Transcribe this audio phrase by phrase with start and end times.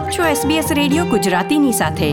[0.00, 2.12] આપ છો SBS radio ગુજરાતીની સાથે.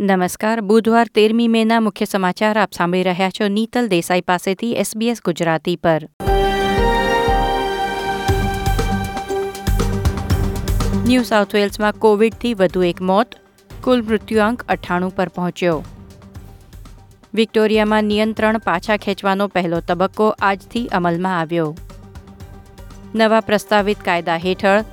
[0.00, 0.60] નમસ્કાર.
[0.60, 6.08] બુધવાર તેરમી મેના મુખ્ય સમાચાર આપ સાંભળી રહ્યા છો નીતલ દેસાઈ પાસેથી SBS ગુજરાતી પર.
[11.06, 13.26] ન્યૂ સાઉથ વેલ્સમાં કોવિડથી વધુ એક મોત,
[13.82, 15.84] કુલ મૃત્યુઆંક અઠ્ઠાણું પર પહોંચ્યો.
[17.34, 21.76] વિક્ટોરિયામાં નિયંત્રણ પાછા ખેંચવાનો પહેલો તબક્કો આજથી અમલમાં આવ્યો.
[23.14, 24.84] નવા પ્રસ્તાવિત કાયદા હેઠળ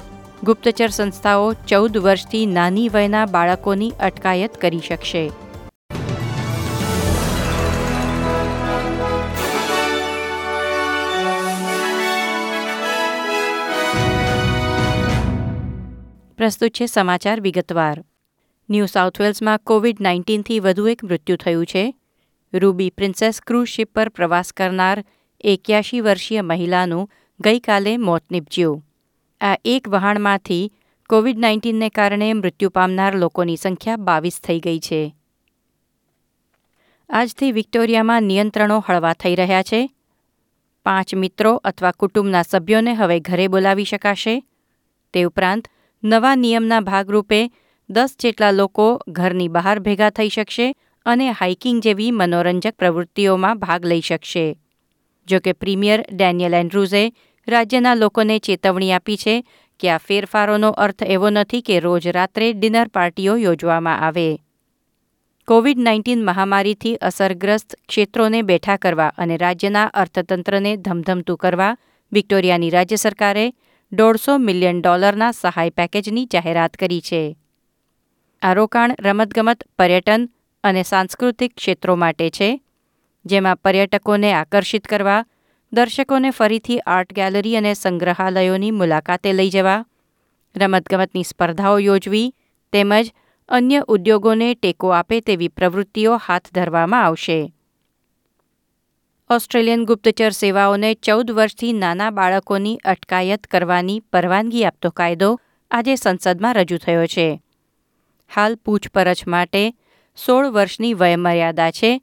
[0.44, 5.32] ગુપ્તચર સંસ્થાઓ ચૌદ વર્ષથી નાની વયના બાળકોની અટકાયત કરી શકશે.
[16.38, 18.04] પ્રસ્તુત છે સમાચાર વિગતવાર.
[18.70, 21.94] ન્યૂ સાઉથ વેલ્સમાં કોવિડ નાઇન્ટીનથી વધુ એક મૃત્યુ થયું છે.
[22.54, 25.06] રૂબી પ્રિન્સેસ ક્રૂઝ શિપ પર પ્રવાસ કરનાર
[25.44, 28.87] એક્યાશી વર્ષીય મહિલાનું ગઈકાલે મોત નીપજ્યું.
[29.42, 30.72] આ એક વહાણમાંથી
[31.10, 35.16] કોવિડ નાઇન્ટીનને કારણે મૃત્યુ પામનાર લોકોની સંખ્યા બાવીસ થઈ ગઈ છે.
[37.10, 39.90] આજથી વિક્ટોરિયામાં નિયંત્રણો હળવા થઈ રહ્યા છે.
[40.86, 44.44] પાંચ મિત્રો અથવા કુટુંબના સભ્યોને હવે ઘરે બોલાવી શકાશે.
[45.14, 45.68] તે ઉપરાંત,
[46.04, 47.52] નવા નિયમના ભાગરૂપે
[47.90, 54.02] દસ જેટલા લોકો ઘરની બહાર ભેગા થઈ શકશે અને હાઇકિંગ જેવી મનોરંજક પ્રવૃત્તિઓમાં ભાગ લઈ
[54.02, 54.60] શકશે.
[55.28, 57.12] જોકે પ્રીમિયર ડેનિયલ એન્ડ્રુઝે
[57.48, 59.44] રાજ્યના લોકોને ચેતવણી આપી છે
[59.80, 64.40] કે આ ફેરફારોનો અર્થ એવો નથી કે રોજ રાત્રે ડિનર પાર્ટીઓ યોજવામાં આવે.
[65.48, 71.78] કોવિડ નાઇન્ટીન મહામારીથી અસરગ્રસ્ત ક્ષેત્રોને બેઠા કરવા અને રાજ્યના અર્થતંત્રને ધમધમતું કરવા
[72.12, 73.54] વિક્ટોરિયાની રાજ્ય સરકારે
[73.92, 77.38] દોઢસો મિલિયન ડોલરના સહાય પેકેજની જાહેરાત કરી છે.
[78.42, 80.30] આ રોકાણ રમતગમત, પર્યટન
[80.64, 82.62] અને સાંસ્કૃતિક ક્ષેત્રો માટે છે,
[83.26, 85.26] જેમાં પર્યટકોને આકર્ષિત કરવા
[85.74, 89.86] દર્શકોને ફરીથી આર્ટ ગેલેરી અને સંગ્રહાલયોની મુલાકાતે લઈ જવા.
[90.56, 92.36] રમતગમતની સ્પર્ધાઓ યોજવી
[92.72, 93.14] તેમજ
[93.50, 97.54] અન્ય ઉદ્યોગોને ટેકો આપે તેવી પ્રવૃત્તિઓ હાથ ધરવામાં આવશે.
[99.30, 105.40] ઓસ્ટ્રેલિયન ગુપ્તચર સેવાઓને ચૌદ વર્ષથી નાના બાળકોની અટકાયત કરવાની પરવાનગી આપતો કાયદો
[105.72, 107.42] આજે સંસદમાં રજૂ થયો છે.
[108.36, 109.72] હાલ પૂછપરછ માટે
[110.26, 112.02] સોળ વર્ષની વયમર્યાદા છે,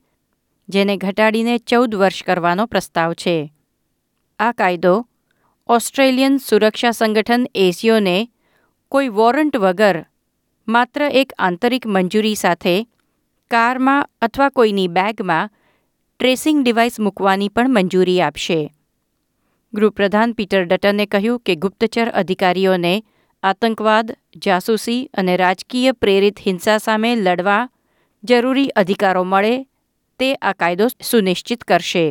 [0.68, 3.53] જેને ઘટાડીને ચૌદ વર્ષ કરવાનો પ્રસ્તાવ છે.
[4.44, 4.94] આ કાયદો
[5.68, 8.16] ઓસ્ટ્રેલિયન સુરક્ષા સંગઠન એસીઓને
[8.92, 9.98] કોઈ વોરંટ વગર
[10.68, 12.76] માત્ર એક આંતરિક મંજૂરી સાથે
[13.50, 15.52] કારમાં અથવા કોઈની બેગમાં
[16.20, 18.58] ટ્રેસિંગ ડિવાઇસ મૂકવાની પણ મંજૂરી આપશે
[19.72, 22.94] ગૃહપ્રધાન પીટર ડટને કહ્યું કે ગુપ્તચર અધિકારીઓને
[23.42, 24.12] આતંકવાદ
[24.42, 27.62] જાસૂસી અને રાજકીય પ્રેરિત હિંસા સામે લડવા
[28.24, 29.54] જરૂરી અધિકારો મળે
[30.20, 32.04] તે આ કાયદો સુનિશ્ચિત કરશે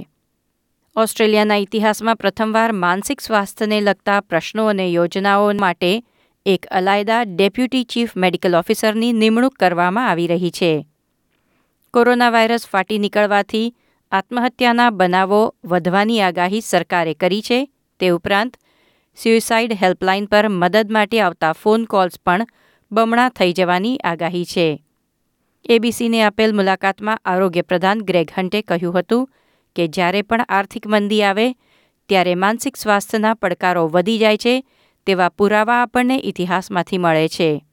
[0.95, 6.03] ઓસ્ટ્રેલિયાના ઇતિહાસમાં પ્રથમવાર માનસિક સ્વાસ્થ્યને લગતા પ્રશ્નો અને યોજનાઓ માટે
[6.45, 10.87] એક અલાયદા ડેપ્યુટી ચીફ મેડિકલ ઓફિસરની નિમણૂક કરવામાં આવી રહી છે.
[11.93, 13.75] કોરોના વાયરસ ફાટી નીકળવાથી
[14.11, 17.69] આત્મહત્યાના બનાવો વધવાની આગાહી સરકારે કરી છે.
[17.99, 18.57] તે ઉપરાંત,
[19.15, 22.47] સ્યુસાઇડ હેલ્પલાઇન પર મદદ માટે આવતા ફોન કોલ્સ પણ
[22.91, 24.83] બમણા થઈ જવાની આગાહી છે.
[25.69, 29.29] એબીસીને આપેલ મુલાકાતમાં આરોગ્ય પ્રધાન ગ્રેગ હન્ટે કહ્યું હતું
[29.75, 31.53] કે જ્યારે પણ આર્થિક મંદી આવે,
[32.09, 34.63] ત્યારે માનસિક સ્વાસ્થ્યના પડકારો વધી જાય છે,
[35.06, 37.66] તેવા પુરાવા આપણને ઇતિહાસમાંથી મળે છે.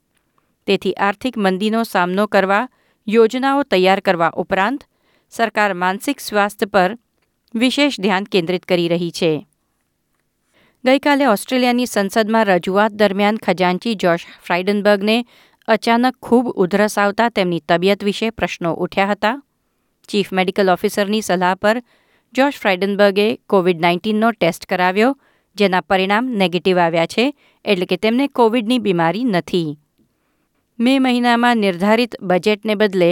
[0.67, 2.69] તેથી આર્થિક મંદીનો સામનો કરવા,
[3.09, 4.85] યોજનાઓ તૈયાર કરવા ઉપરાંત,
[5.31, 6.99] સરકાર માનસિક સ્વાસ્થ્ય પર
[7.55, 9.47] વિશેષ ધ્યાન કેન્દ્રિત કરી રહી છે.
[10.85, 15.25] ગઈકાલે ઓસ્ટ્રેલિયાની સંસદમાં રજૂઆત દરમિયાન ખજાનચી જોશ ફ્રાઇડનબર્ગને
[15.69, 19.43] અચાનક ખૂબ ઉધરસ આવતા તેમની તબિયત વિશે પ્રશ્નો ઉઠ્યા હતા.
[20.11, 21.83] ચીફ મેડિકલ ઓફિસરની સલાહ પર
[22.35, 25.11] જોશ ફ્રાઇડનબર્ગે કોવિડ નાઇન્ટીનનો ટેસ્ટ કરાવ્યો,
[25.57, 27.25] જેના પરિણામ નેગેટિવ આવ્યા છે
[27.65, 29.79] એટલે કે તેમને કોવિડની બીમારી નથી.
[30.79, 33.11] મે મહિનામાં નિર્ધારિત બજેટને બદલે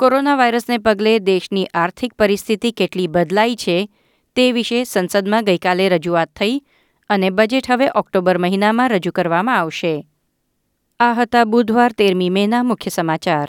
[0.00, 3.76] કોરોના વાયરસને પગલે દેશની આર્થિક પરિસ્થિતિ કેટલી બદલાઈ છે
[4.36, 6.54] તે વિશે સંસદમાં ગઈકાલે રજૂઆત થઈ
[7.10, 9.94] અને બજેટ હવે ઓક્ટોબર મહિનામાં રજૂ કરવામાં આવશે.
[11.00, 13.48] આ હતા બુધવાર તેરમી મેના મુખ્ય સમાચાર.